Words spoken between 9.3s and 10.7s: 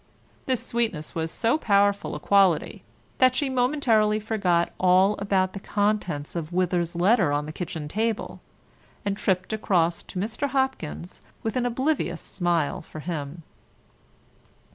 across to Mr.